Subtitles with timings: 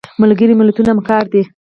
[0.21, 1.41] ملګري ملتونه همکار دي